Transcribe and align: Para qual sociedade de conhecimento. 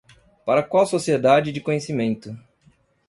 Para 0.43 0.63
qual 0.63 0.87
sociedade 0.87 1.51
de 1.51 1.61
conhecimento. 1.61 2.35